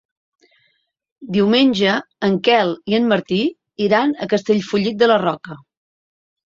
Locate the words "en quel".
2.29-2.75